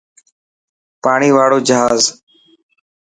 [1.03, 2.01] پاڻي واڙو جهاز.